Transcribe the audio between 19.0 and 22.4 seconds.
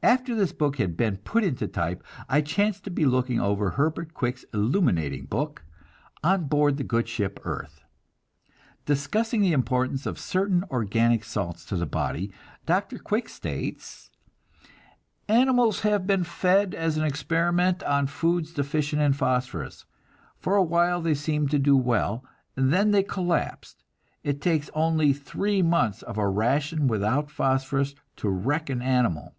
in phosphorus. For a while they seemed to do well.